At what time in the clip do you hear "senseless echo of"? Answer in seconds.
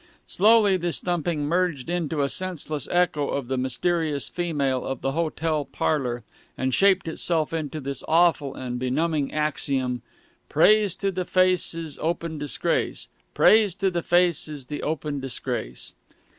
2.27-3.47